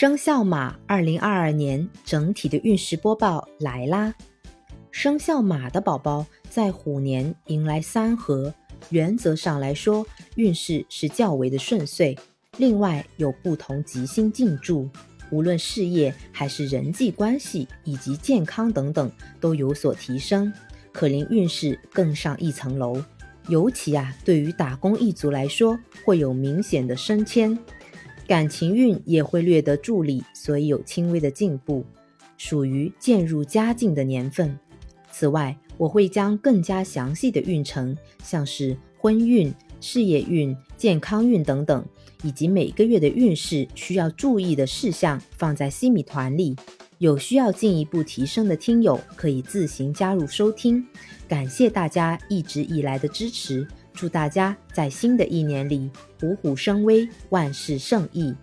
[0.00, 4.14] 生肖马二零二二年整体的运势播报来啦！
[4.90, 8.54] 生肖马的宝宝在虎年迎来三合，
[8.88, 12.18] 原则上来说，运势是较为的顺遂。
[12.56, 14.88] 另外有不同吉星进驻，
[15.30, 20.50] 无论事业还是人际关系以及健康等等都有所提升，
[20.92, 23.04] 可令运势更上一层楼。
[23.48, 27.58] 尤其啊，对于打工一族来说，会有明显的升迁。
[28.30, 31.84] 感情运也会略得助力，所以有轻微的进步，
[32.38, 34.56] 属于渐入佳境的年份。
[35.10, 41.84] 此外，我会将更加详细的运程，像是婚运、事业运、健康运等等，
[42.22, 46.54] 以及每个月的运势需要注意的事项，放在西米团里。
[46.98, 50.86] 有需要进一步提升的听友，可以自行加入收听。
[51.26, 53.66] 感谢大家一直以来的支持。
[53.92, 55.90] 祝大家在新的一年里
[56.20, 58.34] 虎虎生威，万事胜意。